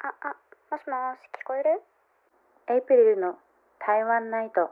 [0.00, 0.28] あ、あ、
[0.70, 1.82] もしもし、聞こえる？
[2.72, 3.34] エイプリルの
[3.84, 4.70] 台湾ナイト。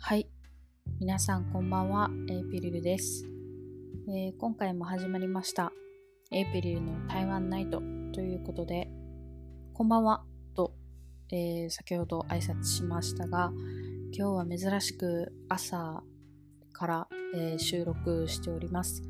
[0.00, 0.28] はい。
[0.98, 2.10] 皆さんこんばんは。
[2.28, 3.24] エイプリルです。
[4.08, 5.70] えー今回も始まりました。
[6.32, 7.80] エイプリルの台湾ナイト
[8.16, 8.88] ということで、
[9.74, 10.72] こんばんはと、
[11.30, 13.52] えー先ほど挨拶しましたが、
[14.10, 16.02] 今日は珍しく朝
[16.72, 19.02] から、えー収録しております、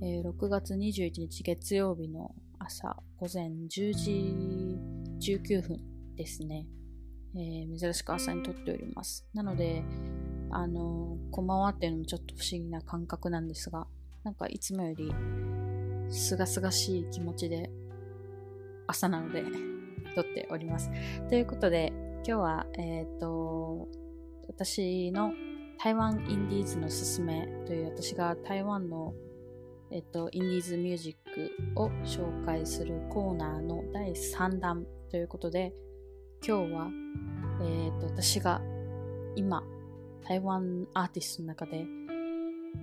[0.00, 6.66] えー6月21日月曜日の朝午前10時19分ですね。
[7.36, 9.26] えー珍しく朝に撮っております。
[9.34, 9.84] なので、
[10.50, 13.86] あのーこんばんはっていうのもちょっと不思議な感覚なんですが、
[14.22, 15.12] なんかいつもより
[16.08, 17.68] すがすがしい気持ちで
[18.86, 19.42] 朝なので
[20.14, 20.90] 撮っております。
[21.28, 21.92] ということで、
[22.26, 23.88] 今日は、えっ、と、
[24.48, 25.32] 私の
[25.78, 29.12] 台湾インディーズのすすめという私が台湾の、
[29.90, 35.74] えっ、と、インディーズミュージックを紹介するコーナーの第3弾ということで、
[36.46, 36.90] 今日は、
[37.62, 38.60] えっ、と、私が
[39.36, 39.62] 今、
[40.26, 41.84] 台湾アーティストの中で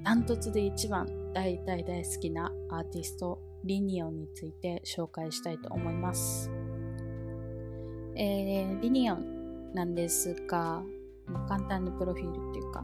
[0.04, 6.52] ダントツで一番大大大好きなアーティストリニオンについて紹介したいと思います。
[8.16, 10.84] えーリニオンなんですが、
[11.48, 12.84] 簡単にプロフィールっていうか、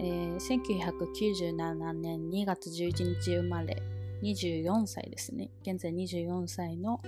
[0.00, 3.82] えー1997年2月11日生まれ、
[4.22, 5.50] 24歳ですね。
[5.62, 7.00] 現在24歳の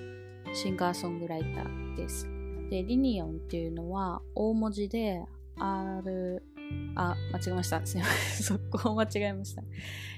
[0.52, 2.28] シンガーソングライターです。
[2.68, 5.24] で、リニオンっていうのは大文字で
[5.56, 6.42] R、
[6.94, 7.84] あ、間違えました。
[7.86, 8.46] すいません。
[8.58, 9.62] 速攻間違えました。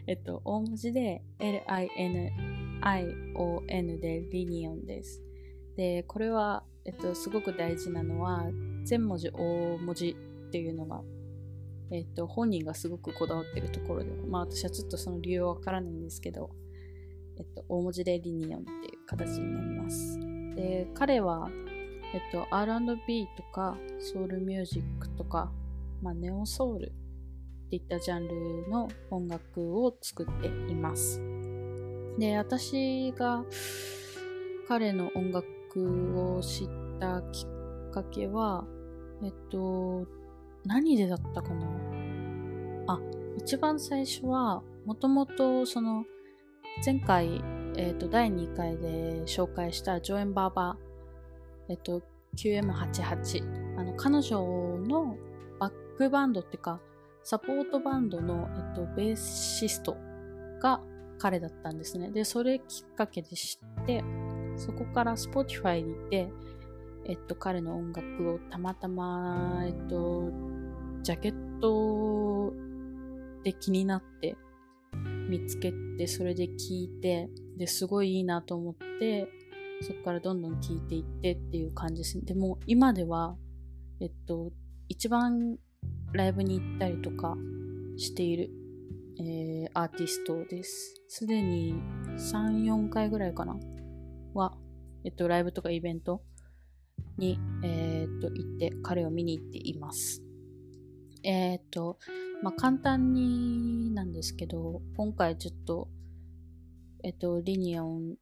[0.06, 2.40] えっと、大文字で L-I-N-I-O-N
[4.00, 5.22] でリニオンです。
[5.76, 8.46] で、これは、えっと、すごく大事なのは、
[8.84, 10.16] 全文字大文字
[10.48, 11.02] っていうのが、
[11.90, 16.50] えっと、本人がすごくこだわってるところで、まあ私はちょっとその理由はわからないんですけど、
[17.38, 20.18] えっと、大文字でリニオンっていう形になります。
[20.56, 21.50] で、彼は、
[22.14, 25.52] えっと、R&B とか、ソウルミュージックとか、
[26.02, 31.22] まあ、ネオソウルっていったジャンルの音楽を作っています。
[32.18, 33.44] で、私が
[34.68, 36.68] 彼の音楽を知っ
[36.98, 38.66] たきっかけは、
[39.22, 40.06] えっと、
[40.66, 41.66] 何でだったかな？
[42.88, 43.00] あ、
[43.38, 46.04] 一番最初は、もともとその、
[46.84, 47.42] 前回、
[47.76, 52.02] えっと、第2回で紹介したジョエン・バーバー、えっと、
[52.36, 53.78] QM88。
[53.78, 54.40] あの、彼女
[54.78, 55.16] の
[55.94, 56.80] ックバンドっていうか、
[57.22, 59.96] サポートバンドの、えっと、ベーシスト
[60.60, 60.80] が
[61.18, 62.10] 彼だったんですね。
[62.10, 64.04] で、それきっかけで知って、
[64.56, 66.32] そこから Spotify に行って、
[67.04, 70.30] えっと、彼の音楽をたまたま、えっと、
[71.02, 72.52] ジャケット
[73.44, 74.36] で気になって
[75.28, 79.28] 見つけて、それで聞いて、で、すごいいいなと思って、
[79.82, 82.24] そこからどんどん聞いていってっていう感じですね。
[82.24, 83.36] でも今では、
[84.00, 84.52] えっと、
[84.88, 85.58] 一番
[86.12, 87.36] ライブに行ったりとか
[87.96, 88.50] している、
[89.18, 90.94] えーアーティストです。
[91.08, 91.74] すでに
[92.16, 93.56] 3、4回ぐらいかな
[94.34, 94.54] は、
[95.04, 96.22] えっと、ライブとかイベント
[97.16, 100.22] に、えーっと、行って、彼を見に行っています。
[101.22, 101.98] えーっと、
[102.42, 105.88] まあ、簡単になんですけど、今回ちょっと、
[107.04, 108.16] えっと、リニオン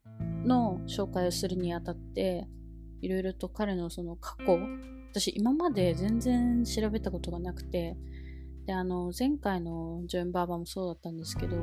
[0.45, 2.47] の紹介をするにあたって、
[3.01, 4.59] いろいろと彼のその過去、
[5.10, 7.97] 私今まで全然調べたことがなくて、
[8.66, 11.56] で、あの、前回のジョイン・バーバーもそうだったんですけど、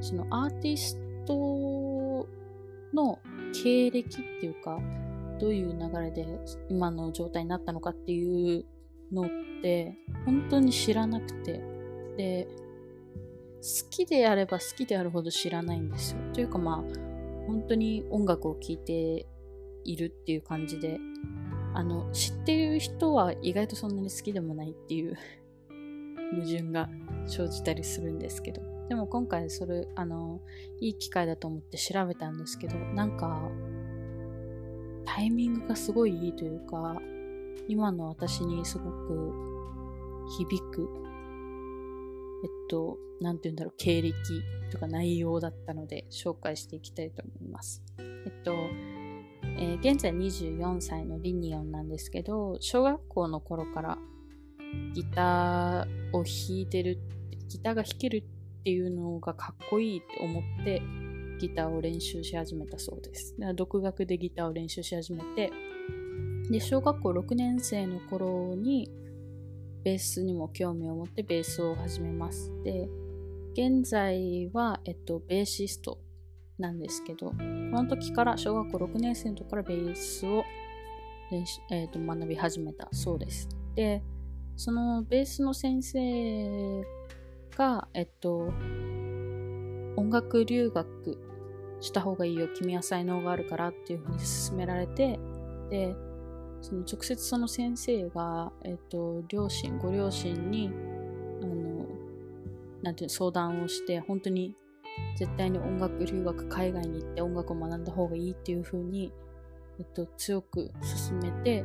[0.00, 2.28] そのアーティスト
[2.92, 3.18] の
[3.54, 4.78] 経歴っていうか、
[5.40, 6.26] どういう流れで
[6.68, 8.66] 今の状態になったのかっていう
[9.10, 9.26] のっ
[9.62, 11.62] て、本当に知らなくて、
[12.18, 12.46] で、
[13.62, 16.18] 好きであれば好きであるほど知らないんですよ。
[16.34, 19.26] というかまあ、本当に音楽を聴いて
[19.84, 20.98] いるっていう感じで、
[21.74, 25.16] あの、知ってる人は意外とそんなに好きでもないっていう
[26.32, 26.88] 矛盾が
[27.26, 28.62] 生じたりするんですけど。
[28.88, 30.40] でも今回それ、あの、
[30.80, 33.50] いい機会だと思って調べたんですけど、なんか、
[35.04, 37.00] タイミングがすごいいいというか、
[37.68, 39.32] 今の私にすごく
[40.38, 40.88] 響く、
[42.44, 44.14] えっと、なんて言うんだろう、経歴
[44.70, 47.82] とか内容だったので紹介していきたいと思います。
[47.98, 48.54] えっと、
[49.62, 53.98] えー現在24歳のリニオンなんですけど、小学校の頃から
[54.92, 56.98] ギターを弾いてる、
[57.48, 60.82] ギターが弾けるっていうのがかっこいいって思って
[61.38, 63.34] ギターを練習し始めたそうです。
[63.38, 65.52] だから独学でギターを練習し始めて、
[66.50, 68.90] で、小学校6年生の頃に、
[69.84, 72.50] ベースにも興味を持ってベースを始めます。
[72.64, 72.88] で、
[73.52, 76.00] 現在は、えっと、ベーシスト
[76.62, 80.44] なんですけど、この時から、小学校6年生の時からベースを
[81.30, 83.48] 練習、えっと学び始めたそうです。
[83.74, 84.02] で、
[84.56, 86.82] そのベースの先生
[87.56, 88.52] が、えっと、
[89.96, 91.18] 音楽留学
[91.80, 95.18] した方がいいよ、君は才能があるからっていうふうに勧められて、
[95.68, 95.94] で、
[96.60, 100.70] その直接その先生が、えっと、両親、ご両親に、
[101.42, 101.86] あの、
[102.82, 104.54] なんていう相談をして、本当に
[105.16, 109.12] 絶対に音楽留学、海外に行って音楽を学んだ方がいいっていうふうに、
[109.78, 110.70] えっと、強く
[111.08, 111.64] 勧めて、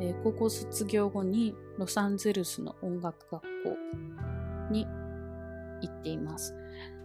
[0.00, 3.48] えー高校卒業後にロサンゼルスの音楽学校
[4.70, 6.54] に行っています。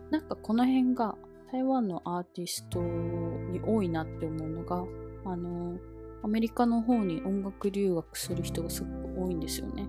[0.10, 1.16] なんかこの辺が
[1.52, 4.84] 台湾のアーティストに多いなって思うのが、
[5.26, 5.78] あの、
[6.24, 9.88] アメリカの方に音楽留学する人がすごく多いんですよね。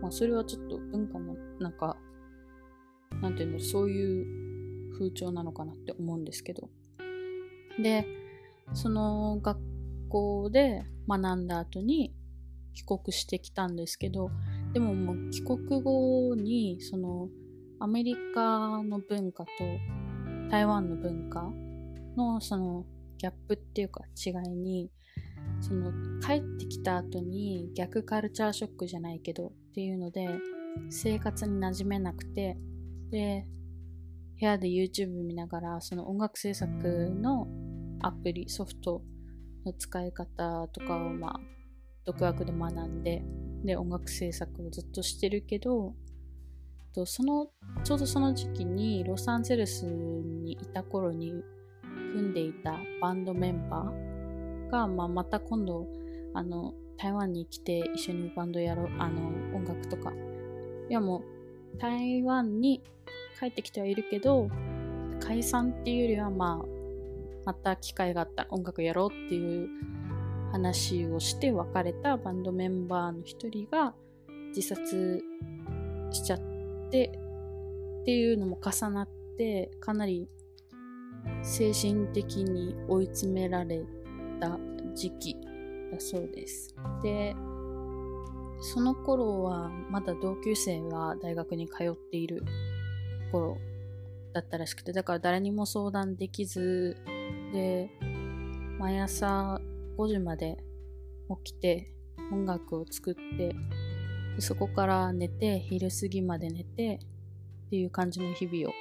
[0.00, 1.96] まあそれはちょっと文化の、なんか、
[3.20, 4.26] なんていうんだ、そういう
[5.00, 6.68] 風潮なのかなって思うんですけど。
[7.82, 8.06] で、
[8.74, 9.58] その学
[10.10, 12.14] 校で学んだ後に
[12.74, 14.30] 帰国してきたんですけど、
[14.74, 17.28] でももう帰国後に、その、
[17.78, 19.50] アメリカの文化と
[20.50, 21.50] 台湾の文化
[22.14, 22.84] のその
[23.16, 24.90] ギャップっていうか違いに、
[25.62, 30.28] その帰ってきた後に逆カルチャーショックじゃないけどっていうので
[30.90, 32.58] 生活に馴染めなくて、
[33.10, 33.46] で、
[34.40, 36.70] 部屋で YouTube 見ながらその音楽制作
[37.10, 37.46] の
[38.00, 39.02] アプリ、ソフト
[39.66, 41.40] の使い方とかをまあ
[42.06, 43.22] 独学で学んで、
[43.62, 45.94] で音楽制作をずっとしてるけど、
[46.94, 47.48] とその
[47.84, 51.34] ちょうどその時期にロサンゼルスにいた頃に
[52.12, 55.86] 組んでいたバンドメンバーが、まあ、また今度
[56.34, 60.12] あの台湾に来て一緒にバンドやろうあの音楽とか。
[60.88, 62.82] いやもう台湾に
[63.40, 64.48] 帰ってきてはいるけど
[65.20, 66.66] 解散っていうよりはまあ
[67.46, 69.68] また機会があったら音楽やろうっていう
[70.52, 73.94] 話をして別れたバンドメンバーの一人が
[74.54, 75.22] 自殺
[76.10, 76.40] しちゃっ
[76.90, 77.06] て
[78.02, 79.08] っていうのも重なっ
[79.38, 80.28] てかなり
[81.42, 83.84] 精神的に追い詰められ
[84.40, 84.58] た
[84.94, 85.36] 時期
[85.92, 86.74] だそうです。
[87.02, 87.34] で、
[88.60, 92.42] その頃はまだ同級生が大学に通っている
[93.30, 93.58] 頃
[94.32, 96.96] だったらしくて、だから誰にも相談できず、
[97.52, 97.90] で、
[98.78, 99.60] 毎朝
[99.98, 100.56] 5時まで
[101.44, 101.94] 起きて
[102.32, 103.54] 音楽を作って、
[104.38, 107.00] そこから寝て、昼過ぎまで寝て
[107.66, 108.72] っていう感じの日々を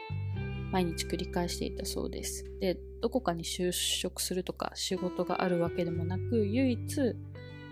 [0.71, 2.45] 毎日繰り返していたそうです。
[2.59, 7.15] で、どこかに就職するとか仕事があるわけでもなく、唯一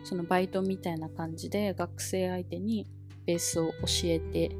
[0.03, 2.87] そのバイトみたいな感じで学生相手に
[3.25, 3.73] ベースを教
[4.05, 4.55] えて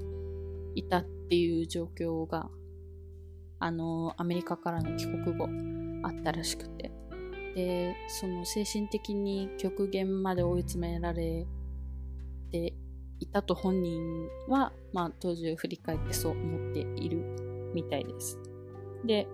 [0.76, 2.50] いたっっていう状況が、
[3.60, 5.50] あの、アメリカからの帰国後
[6.08, 6.90] あったらしくて。
[7.54, 11.46] で、その精神的に極限まで追い詰められ
[12.50, 12.74] て
[13.20, 14.02] いたと本人
[14.48, 17.18] は、まあ当時を振り返ってそう思っている
[17.74, 18.40] みたいです。
[19.04, 19.28] で、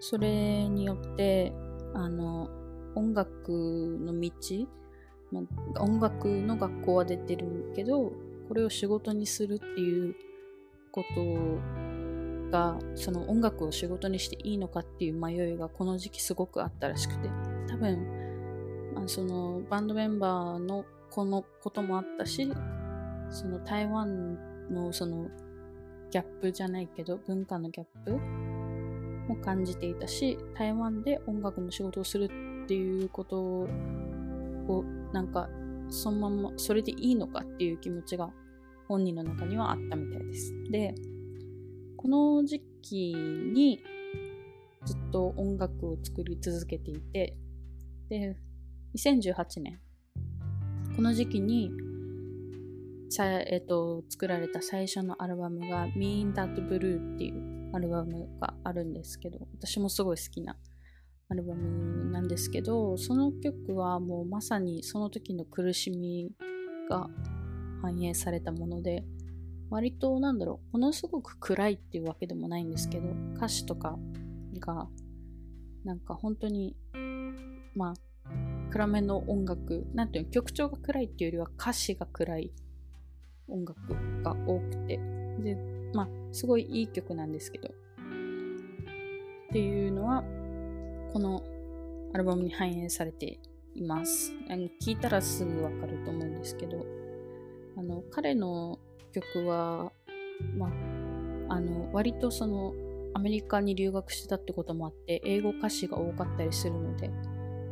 [0.00, 1.52] それによって、
[1.94, 2.50] あの、
[2.96, 4.30] 音楽の道、
[5.30, 5.42] ま
[5.76, 8.12] あ、音楽の学校は出てるけど、
[8.48, 10.14] これを仕事にするっていう
[10.92, 17.28] ことが、その音楽を仕事にしていいのかっていう迷いがこの時期すごくあったらしくて、
[17.68, 22.52] 多分、まあ、そのバンドメンバーのこのこともあったし、
[23.30, 24.38] その台湾
[24.70, 25.28] のその
[26.10, 28.12] ギャップじゃないけど文化のギャップ
[29.28, 32.26] も感じていたし台湾で音楽の仕事をする
[32.64, 33.68] っていうことを
[35.12, 35.48] なんか
[35.90, 38.30] そのままそれでいいのかっていう気持ちが
[38.88, 40.54] 本人の中にはあったみたいです。
[40.70, 40.94] で
[41.96, 43.82] この時期に
[44.84, 47.36] ずっと音楽を作り続けていて
[48.10, 48.36] で
[48.96, 49.80] 2018年
[50.94, 51.70] この時期に
[53.14, 60.56] さ、えっと、作られた最初のアルバムが Me in That Blue っていうアルバムがあるんですけど、私もすごい好きな
[61.34, 66.30] アルバムなんですけど、その曲はもうまさにその時の苦しみ
[66.88, 67.10] が
[67.82, 69.04] 反映されたもので、
[69.68, 73.98] 割となんだろう、ものすごく暗いっていうわけでもないんですけど、歌詞とか
[74.60, 74.88] が
[75.84, 76.76] なんか本当に、
[77.74, 82.52] まあ、暗めの音楽、なんていうの、曲調が暗いっていうよりは歌詞が暗い
[83.48, 83.76] 音楽
[84.22, 85.00] が多くて、
[85.42, 85.56] で、
[85.94, 87.72] まあ、すごいいい曲なんですけど、っ
[89.52, 90.24] ていうのは
[91.14, 91.44] この
[92.12, 93.38] アルバムに反映されて
[93.76, 94.32] います。
[94.50, 96.84] あの聞いたらすぐわかると思うんですけど
[97.76, 98.80] あの彼の
[99.12, 99.92] 曲は、
[100.58, 100.66] ま
[101.48, 102.74] あ、あの割とその
[103.14, 107.12] アメリカに留学してたってこともあって英語歌詞が多かったりするので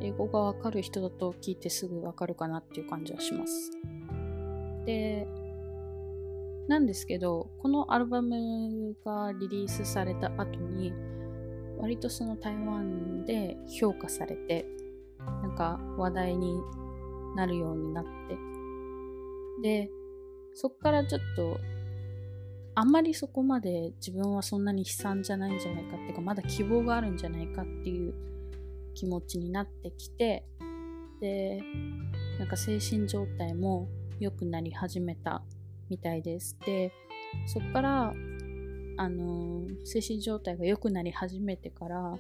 [0.01, 3.73] 英語がわかる人だと聞いてすぐわかるかなっていう感じはします。
[4.87, 5.27] で
[6.69, 10.93] なんですけどこのアルバムがリリースされた後に
[11.83, 14.65] 割とその台湾で評価されて
[15.19, 16.55] なんか話題に
[17.37, 18.37] なるようになって。
[19.63, 19.91] で
[20.55, 21.59] そっからちょっと
[22.75, 28.15] あんまりそこまで自分はそんなに悲惨じゃないんじゃないかっていうかまだ希望があるんじゃないかっていう
[28.95, 30.45] 気持ちになってきて
[31.21, 31.61] で
[32.39, 33.89] なんか精神状態も
[34.21, 35.43] 良くなり始めた
[35.89, 36.57] みたいです。
[36.65, 36.93] で
[37.47, 38.15] そっから
[39.03, 42.17] あの精神状態が良くなり始めてから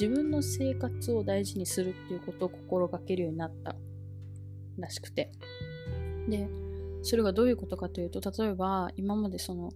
[0.00, 3.74] 自分の生活を大事にするっていうことを心がけるようになった
[4.78, 5.32] らしくて。
[6.28, 6.48] で
[7.02, 9.70] それがどういうことかというと例えば今までその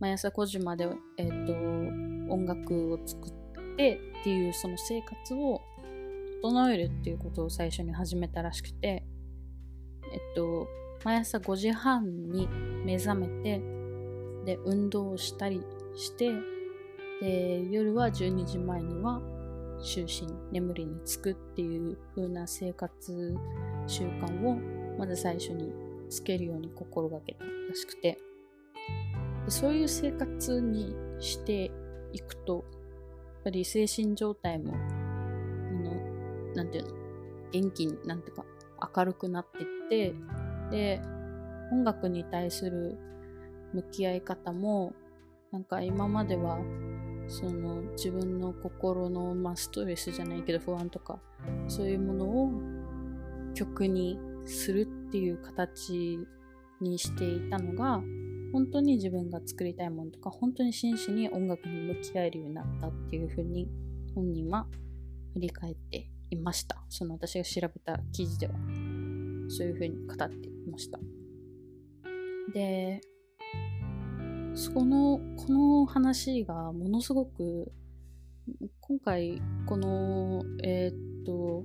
[0.00, 1.52] 毎朝5時まで、えーと、
[2.34, 3.32] 音楽を作っ
[3.76, 5.60] てっていうその生活を
[6.42, 9.04] 整えるっていうことを最初に始めたらしくて
[10.12, 10.66] えっと
[11.04, 12.48] 毎朝5時半に
[12.84, 13.62] 目覚めて
[14.44, 15.62] で運動をしたり
[15.94, 16.32] して
[17.20, 19.20] で夜は12時前には
[19.80, 23.36] 就寝眠りにつくっていう風な生活
[23.86, 24.56] 習慣を
[24.98, 25.72] まず最初に
[26.08, 28.18] つけるように心がけたらしくて。
[29.44, 31.70] でそういう生活にして
[32.12, 32.64] いくと
[33.34, 36.90] やっぱり精神状態もあのなんていうの
[37.50, 38.44] 元気になんていうか
[38.96, 40.14] 明るくなっていって
[40.70, 41.02] で
[41.72, 42.96] 音楽に対する
[43.72, 44.94] 向き合い方も
[45.52, 46.58] なんか今までは
[47.28, 51.20] その自分の心の、まあ、ストレスじゃないけど不安とか
[51.68, 52.50] そういうものを
[53.54, 56.18] 曲にするっていう形
[56.80, 58.00] にしていたのが
[58.52, 63.68] 本当に自分が作りたいものとか本当に真摯に音楽に向き合えるようになったっていうふうに
[64.14, 64.66] 本人は
[65.34, 66.82] 振り返っていました。
[66.88, 68.54] その私が調べた記事では。
[69.48, 70.98] そういうふうに語っていました。
[72.52, 73.00] で
[74.54, 77.72] そのこの話がものすごく
[78.80, 81.64] 今回このえー、っと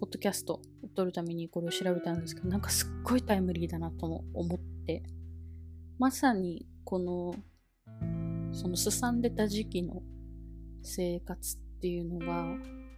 [0.00, 5.02] ポッドキャストを撮るためにこれを調べたんですけど、なんかすっごいタイムリーだなとも思って、
[5.98, 7.34] まさにこの、
[8.52, 10.02] そのすさんでた時期の
[10.82, 12.46] 生活っていうのが、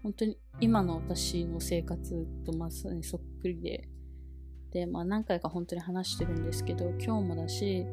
[0.05, 3.89] 本当に今の私の生活とまさにそっくりで、
[4.71, 7.85] で、まあ何回か本当に話してるんですけど、今日もだし、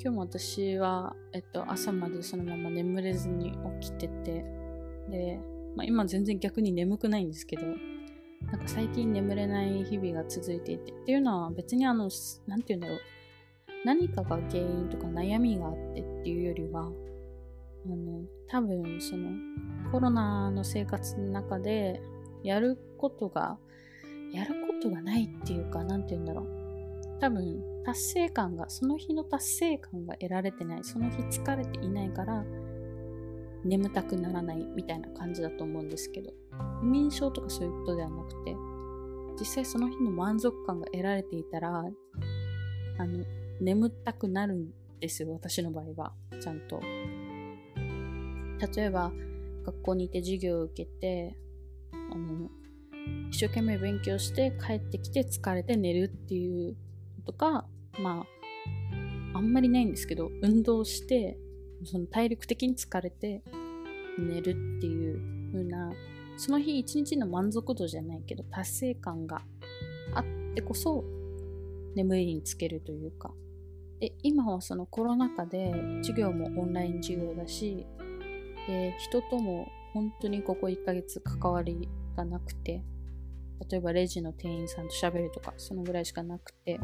[0.00, 4.44] 今日も私は、えっと、朝までそのまま眠れずに起きてて、
[5.08, 5.40] で、
[5.76, 7.62] まあ、今全然逆に眠くないんですけど、
[8.46, 12.10] なんか最近眠れない日々が続いていてっていうのは別にあの
[12.46, 12.98] 何て言うんだろう
[13.84, 16.84] 何かが原因とか悩みがあってっていうよりはあ
[17.88, 19.30] の多分その
[19.92, 22.00] コロナの生活の中で
[22.42, 23.58] やることが
[24.32, 26.53] やることがないっていうか何て言うんだろう
[27.24, 32.44] 多分達成感がその日の達成感が得られてないその日疲れていないから
[33.64, 36.30] 眠たくならないみたいな感じだと思うんですけど
[36.80, 38.54] 不眠症とかそういうことではなくて
[39.40, 41.78] 実際その日の満足感が得られていたら
[42.98, 43.24] あの
[43.58, 44.68] 眠たくなるん
[45.00, 46.12] ですよ私の場合は
[46.42, 46.82] ちゃんと。
[48.76, 49.12] 例えば
[49.64, 51.34] 学校にいて授業を受けて
[51.90, 52.50] あの
[53.30, 56.76] 一生懸命勉強して帰ってきて疲れて寝るっていう
[57.24, 57.66] とか
[57.98, 58.26] ま
[59.34, 61.36] ああんまりないんですけど運動して
[61.84, 63.42] その体力的に疲れて
[64.18, 65.20] 寝るっていう
[65.52, 65.92] 風な
[66.36, 69.42] その日一日の満足度じゃないけど達成感が
[70.14, 71.04] あってこそ
[71.94, 73.32] 眠りにつけるというか。
[74.00, 77.86] で今はそのコロナ禍で授業もオンライン授業だし
[78.66, 82.82] で人とも本当にここ1ヶ月関わりがなくて
[83.70, 86.80] 例えばレジの店員さんと喋るとかそのぐらいしかなくて。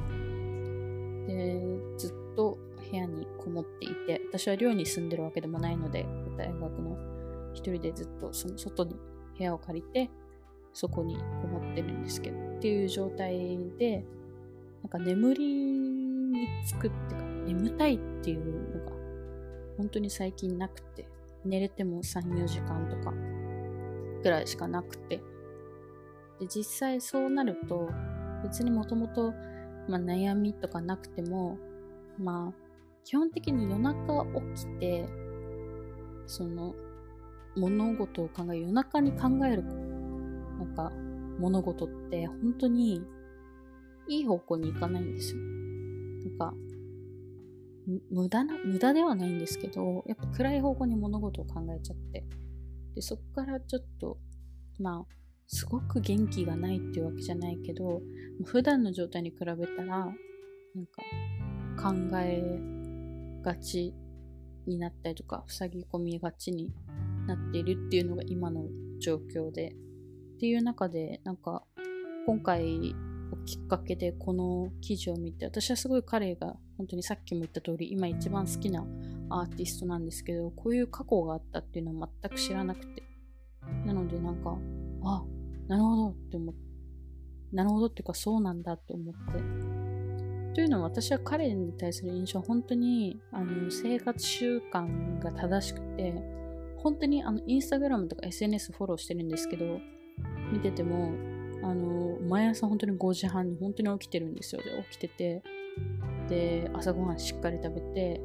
[1.26, 1.60] で
[1.96, 2.58] ずっと
[2.90, 6.96] 部屋にこもっていて私は寮に住んでるわけでもないので大学の
[7.54, 8.94] 一人でずっとその外に
[9.38, 10.10] 部屋を借りて
[10.72, 14.04] そこにこもってるんですけどっていう状態で
[14.82, 18.92] なんか眠りにつくってか眠たいっていうのが
[19.76, 21.06] 本当に最近なくて
[21.44, 23.12] 寝れても34時間とか
[24.22, 25.20] ぐらいしかなくて。
[26.40, 27.90] で実際そうなると
[28.42, 29.34] 別にもともと
[29.88, 31.58] 悩みとかなくても
[32.18, 32.70] まあ
[33.04, 34.24] 基本的に夜中
[34.56, 35.08] 起きて
[36.26, 36.74] その
[37.56, 40.92] 物事を考え夜中に考えるなんか
[41.38, 43.02] 物事って本当に
[44.08, 45.40] いい方向に行かないんですよ。
[45.40, 46.54] なんか
[48.10, 52.24] 無駄な無駄ではないんですけどやっぱ暗い方向に物事を考えちゃって
[52.94, 54.18] でそこからちょっと
[54.78, 55.19] まあ
[55.52, 58.00] すごく元気がないっていうわけじゃないけど
[58.44, 60.12] 普段の状態に比べたらなん
[60.86, 61.02] か
[61.76, 62.40] 考え
[63.42, 63.92] がち
[64.66, 66.70] になったりとか塞ぎ込みがちに
[67.26, 68.64] なっているっていうのが今の
[69.00, 69.72] 状況で
[70.36, 71.64] っていう中でなんか
[72.26, 72.94] 今回
[73.32, 78.86] をきっかけでこの記事を見て私はすごい彼が本当にさっきも言った通り今一番好きな
[79.28, 83.02] アーティストなんですけどこういう過去があったっていうのは全く知らなくて。
[83.84, 84.56] なのでなんか
[85.04, 85.24] あ
[85.70, 86.60] なるほどって思って、
[87.52, 89.40] なるほどっていうかそうなんだって思って。
[90.52, 96.12] というのは私は彼に対する印象は本当にあの生活習慣が正しくて、
[96.78, 99.78] 本当にあのインスタグラムとか SNS フォローしてるんですけど、
[100.52, 101.12] 見てても、
[101.62, 104.62] あの、毎朝本当に5時半に本当に起きてるんですよ。
[104.62, 105.42] で、起きてて、
[106.28, 108.20] で、朝ごはんしっかり食べて、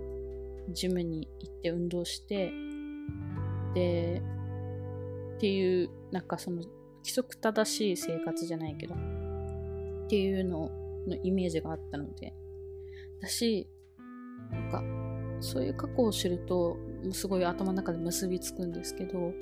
[0.74, 2.52] ジムに行って運動して、
[3.76, 4.24] で、
[5.36, 6.64] っていう、なんかその
[7.06, 10.72] 規則正しい生活じゃないけど、っていうの
[11.08, 12.34] のイメージがあったので、
[13.22, 13.70] 私、
[14.52, 14.84] なんか、
[15.40, 16.76] そういう過去を知ると、
[17.12, 19.34] すごい頭の中で結びつくんですけど、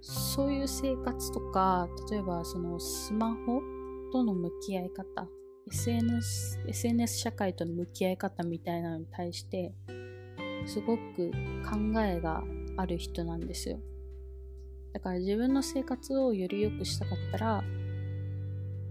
[0.00, 3.60] そういう生活とか、例えばそのスマホ
[4.12, 5.28] との向き合い方、
[5.66, 9.74] SNS, SNS 社会との向き合い方みたいなのに対して、
[10.64, 11.32] すごく
[11.68, 12.44] 考えが
[12.76, 13.80] ある人なんですよ。
[14.92, 17.64] だから自分の生活をより良くしたかったら、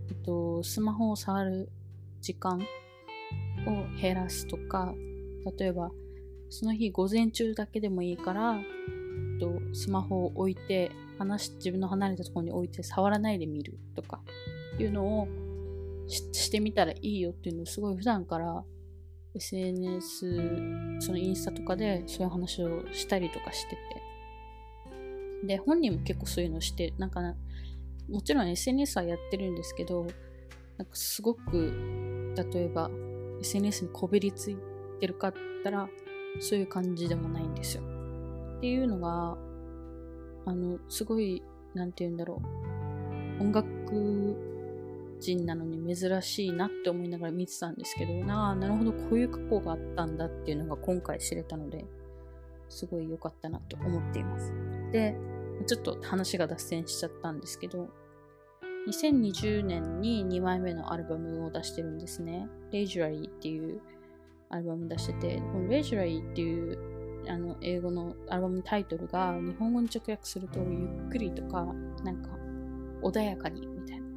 [0.10, 1.70] えっと、スマホを触る
[2.22, 2.62] 時間
[3.68, 4.94] を減らすとか、
[5.58, 5.92] 例えば、
[6.50, 14.22] その日午前中だけでもいいから、えっと、スマホを置いて、話自分の離れたところに置いて触らないで見るとか
[14.80, 15.28] いうのを
[16.08, 18.64] してみたらいいよっていうのをすごい普段から
[19.36, 23.78] SNS、そのインスタとかでそういう話をしたりとかしてて、
[25.44, 27.36] で、本人も結構そういうのして、なんかな、
[28.10, 30.08] もちろん SNS はやってるんですけど、
[30.78, 32.90] なんかすごく、例えば
[33.42, 34.58] SNS にこびりつい
[35.00, 35.90] てるかったら、
[36.40, 37.84] そういう感じでもないんですよ。
[38.58, 39.38] っていうのが、
[40.46, 42.42] あの、すごい、なんて言うんだろ
[43.40, 43.44] う。
[43.44, 44.36] 音楽
[45.20, 51.86] 人なのに珍しいなって思いながら見てたんですけど、なあ、なるほど、こういう過去があったんだっていうのが今回知れたので、
[52.70, 54.52] すごい良かったなと思っています。
[54.92, 55.16] で、
[55.68, 57.90] ちょっと話が脱線しちゃったんですけど、
[58.88, 62.48] 2020年に2枚目のアルバムを出してるんですね。
[62.72, 63.82] レイジュラリーっていう
[64.50, 66.78] アルバム出してて、このレイジュラリーっていう
[67.28, 71.66] あの英語のアルバムタイトルが日本語に直訳するとゆっくりとか、
[72.04, 72.30] なんか
[73.04, 74.08] 穏やかにみたいな、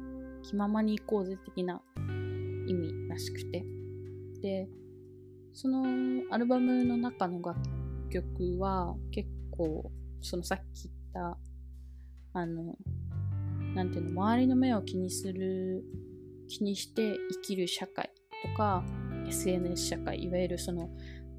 [0.41, 1.81] 気ままに行こうぜ的な
[2.67, 3.65] 意味らしくて。
[4.41, 4.67] で、
[5.53, 5.83] その
[6.31, 7.59] アルバムの中の楽
[8.09, 9.91] 曲は結構
[10.23, 11.37] そのさっき言った
[12.33, 12.75] あの
[13.75, 15.83] なんていうの周りの目を気にする
[16.47, 18.09] 気にして生きる社会
[18.43, 18.83] とか
[19.27, 20.89] SNS 社会いわゆるその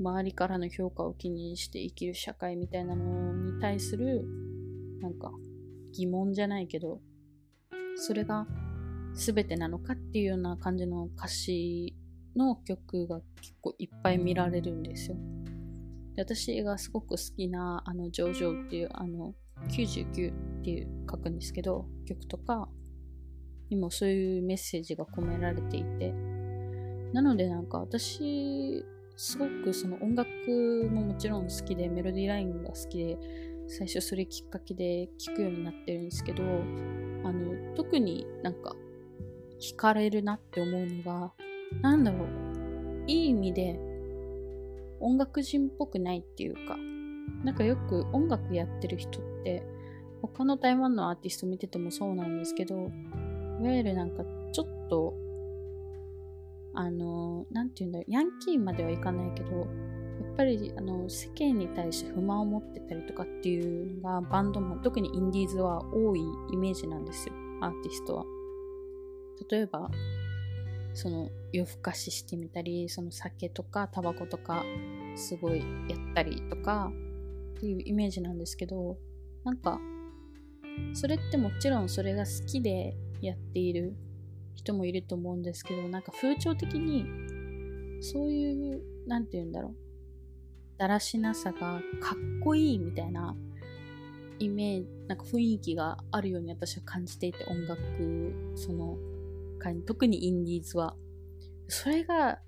[0.01, 4.25] 周りからの評価を気にして生きる社会みたいなのに対する
[5.01, 5.31] なんか
[5.93, 7.01] 疑問じゃないけど
[7.97, 8.47] それが
[9.15, 11.95] 全てなのかっていうような感じの歌詞
[12.37, 15.17] の曲が結構いっぱい見られるんですよ。
[16.17, 19.35] で私がすごく好きな、あの、ジョージョっていう、あの、
[19.69, 22.69] 99っていう書くんですけど、曲とか
[23.71, 26.13] にもそういうメッセージが込められていて、
[27.13, 28.85] なのでなんか私、
[29.17, 30.29] すごくその音楽
[30.91, 33.19] ももちろん好きで、メロディーラインが好きで、
[33.67, 38.77] 最初それきっかけで聴くようになってるんですけど、あの、特になんか
[39.61, 41.33] 惹かれるなって思うのが、
[41.81, 42.29] なんだろう、
[43.07, 43.94] いい意味で
[45.05, 46.77] 音楽人っぽくないっていうか、
[47.45, 49.63] なんかよく音楽やってる人って、
[50.23, 52.91] 他の台湾のアーティスト見ててもそうなんですけど、
[53.61, 55.15] いわゆるなんかちょっと、
[56.73, 59.67] あの、なんて言うんだろう、ヤンキーまではいかないけど、
[60.21, 66.21] やっぱりあの世間に対して不満を持ってたりとかっていうのがバンドも特にインディーズは多い
[66.53, 68.25] イメージなんですよアーティストは。
[69.51, 69.91] 例えば
[70.93, 74.65] その夜更かししてみたりその酒とかタバコとか
[75.17, 76.91] すごいやったりとか
[77.57, 78.97] っていうイメージなんですけど
[79.45, 79.79] なんか
[80.93, 83.95] それってもちろんそれが好きでやっている
[84.55, 87.07] 人もいると思うんですけどなんか風潮的に
[88.03, 89.75] そういう何て言うんだろう
[90.79, 93.37] だらしなさがかっこいいみたいな
[94.39, 98.97] イメージ、なんか雰囲気があるように私は感じていて、音楽、その、
[99.87, 100.95] 特にインディーズは。
[101.69, 102.39] それが、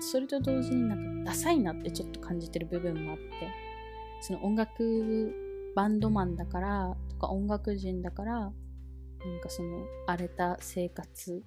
[0.00, 3.22] それと同時になんかダサいなってちょっと感じてる部分もあって、
[4.22, 5.34] その音楽
[5.76, 8.52] バンドマンだからとか音楽人だからなん
[9.42, 11.44] かその荒れた生活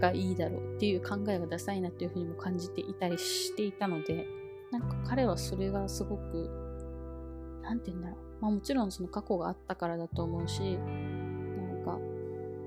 [0.00, 4.26] がいいだろうっていう考えがダサいなっていうふうにも感じていたりしていたので
[4.70, 8.18] なんか彼はそれがすごく何て言うんだろう。
[8.42, 11.98] まあもちろんその過去があったからだと思うしなんか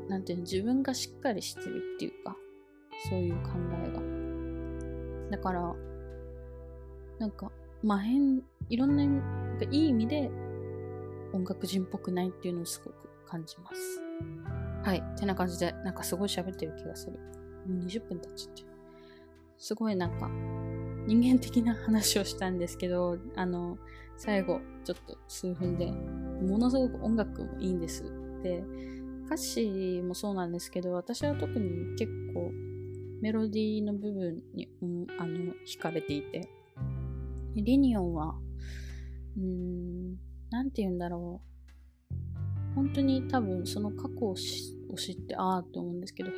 [0.09, 2.35] なんていうの自分がしっかりしてるっていうか
[3.09, 3.51] そういう考
[3.85, 3.91] え
[5.31, 5.37] が。
[5.37, 5.75] だから
[7.19, 7.51] なんか
[7.83, 9.21] まあ変いろんな意味
[9.71, 10.29] いい意味で
[11.33, 14.01] 音楽人っぽくないっていうのをすごく感じます。
[14.83, 15.03] はい。
[15.19, 17.13] てな感じで、なんかすごい喋ってる気がする。
[17.67, 18.63] もう20分経っちゃって。
[19.57, 20.29] すごいなんか、
[21.07, 23.77] 人間的な話をしたんですけど、あの、
[24.15, 28.03] 最後、ちょっと数分で、ものすごく音楽もいいんです。
[28.43, 28.63] で、
[29.25, 32.51] 歌詞もそうなんですけど、私は特に結構、
[33.21, 36.47] メロディーの部分に、うん、あの、惹かれていて、
[37.63, 38.35] リニオンは、
[39.37, 40.15] うーん、
[40.49, 42.75] なんて言うんだろう。
[42.75, 46.29] 本当に多分その過去を知ってああって思うんですけど、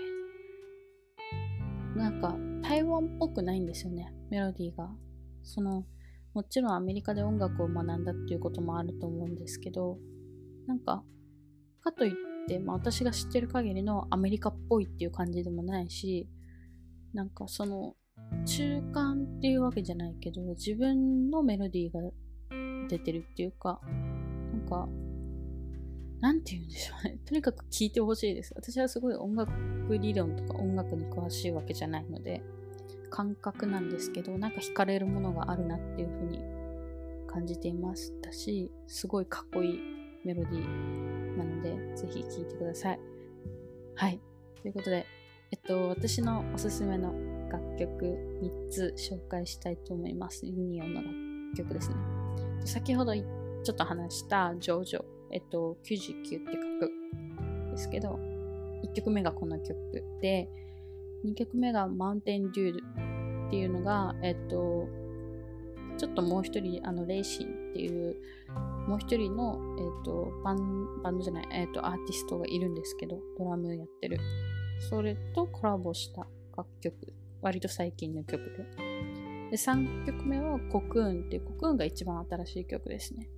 [1.95, 4.89] なんか台湾っぽくないんですよね、メロディーが。
[5.43, 5.85] その、
[6.33, 9.97] もちろんアメリカで音楽を学んだっていうこともあると思うんですけど、
[10.67, 11.03] なんか、
[11.81, 12.13] かといっ
[12.47, 16.29] て、まあ、私が知ってる限りのアメリカっぽいっていう感じでもないし、
[17.13, 17.95] なんかその、
[18.45, 21.99] 中間っていうわけじゃないけど、自分のメロディーが
[22.87, 23.79] 出てるっていうか、
[24.51, 24.87] なんか、
[26.19, 27.17] なんて言うんでしょうね。
[27.25, 28.53] とにかく聞いてほしいです。
[28.55, 29.51] 私はすごい音楽
[29.97, 32.41] 理論とか音楽に詳しいわけじゃないので、
[33.09, 36.39] 感覚なんですけど、なんか惹かれるものがあるなっていうふうに
[37.27, 39.79] 感じていましたし、すごいかっこいい
[40.25, 42.99] メロディーなので、ぜひ聴いてください。
[43.95, 44.19] はい。
[44.61, 45.05] ということで、
[45.51, 47.13] えっと、私のおすすめの
[47.49, 48.05] 楽曲
[48.41, 50.45] 3つ紹介したいと思います。
[50.45, 51.13] リニオンの楽
[51.57, 51.95] 曲ですね。
[52.65, 56.91] 先ほどちょっと話したジョージョ、えっと、99って書く
[57.71, 58.19] ですけど、
[58.83, 59.75] 1曲目がこの曲
[60.21, 60.49] で、
[61.25, 62.83] 2曲目がマウンテンデュール
[63.47, 64.87] っていうのが、えっと、
[65.97, 68.15] ちょっともう一人、あの、レイシンっていう、
[68.87, 74.17] もう一人の、えっと、バン、バンドじゃない、えっと、アーティストがいるんですけど、ドラムやってる。
[74.79, 77.13] それとコラボした楽曲。
[77.41, 79.51] 割と最近の曲で。
[79.51, 83.29] で、3曲目はコクーンっていう、コクーンが一番新しい曲ですね。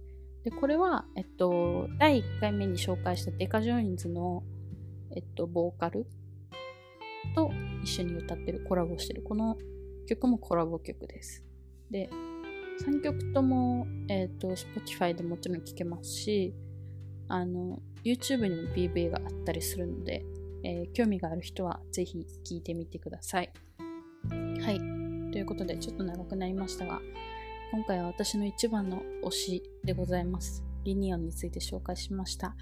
[0.44, 4.44] で、これは、えっと、第1回目に紹介した Deca Joins の、
[5.16, 6.08] えっと、ボーカル
[7.36, 7.52] と
[7.84, 9.22] 一緒に歌ってる、コラボしてる。
[9.22, 9.58] この
[10.08, 11.44] 曲もコラボ曲です。
[11.92, 12.10] で、
[12.86, 16.56] 3曲とも、えっと、Spotify でもちろん聴けますし、
[17.28, 20.26] あの、YouTube にも PV があったりするので、
[20.64, 23.52] えー、興味がある人はぜひ聴いてみてください。
[24.30, 24.80] はい。
[25.32, 27.02] ということで、ちょっと長くなりましたが、
[27.72, 30.64] 今回は私の一番の推しでございます。
[30.84, 32.56] リニオンについて紹介しました。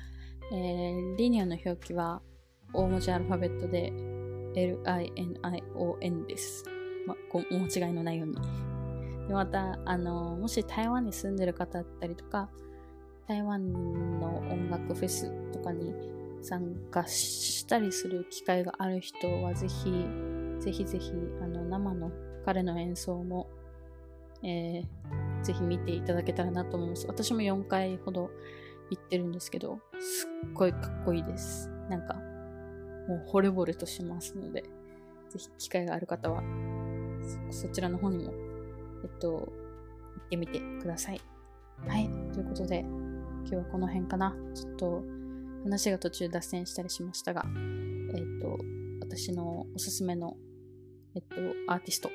[0.51, 2.21] えー、リニオンの表記は
[2.73, 3.91] 大文字アルファベットで
[4.53, 6.63] LINION です。
[7.07, 8.35] ま、お間違いのないように。
[9.27, 12.49] でまた、あの、もし台湾に住んでる方だったりとか、
[13.27, 13.71] 台湾
[14.19, 15.93] の音楽フェスとかに
[16.41, 19.91] 参加したりする機会がある人はぜひ、
[20.59, 22.11] ぜひぜひ、あの、生の
[22.45, 23.49] 彼の演奏も、
[24.43, 27.07] えー、ぜひ見ていただけたらなと思います。
[27.07, 28.29] 私も4回ほど
[28.89, 31.69] 行ってるんですけど、すっごいかっこいいです。
[31.89, 32.15] なんか、
[33.07, 34.63] もう惚れ惚れとしますので、
[35.29, 36.41] ぜひ機会がある方は、
[37.51, 38.33] そちらの方にも、
[39.03, 39.45] えっと、行
[40.25, 41.21] ってみてください。
[41.87, 42.09] はい。
[42.33, 44.35] ということで、今日はこの辺かな。
[44.53, 45.03] ちょっと、
[45.63, 47.45] 話が途中脱線したりしましたが、
[48.15, 48.57] えっと、
[49.01, 50.37] 私のおすすめの
[51.15, 51.35] えっと、
[51.67, 52.11] アーティスト、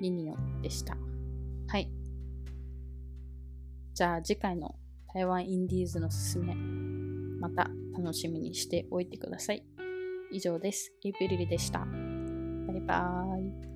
[0.00, 0.96] リニオンでした。
[1.68, 1.90] はい。
[3.94, 4.74] じゃあ次回の
[5.14, 9.64] 台湾インディーズのすすめ、また楽しみにしておいてください。
[10.30, 10.92] 以上です。
[11.02, 11.80] リプリリでした。
[11.80, 13.73] バイバーイ。